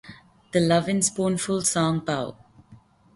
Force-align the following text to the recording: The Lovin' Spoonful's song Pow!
The 0.51 0.59
Lovin' 0.59 1.03
Spoonful's 1.03 1.69
song 1.69 2.01
Pow! 2.03 2.35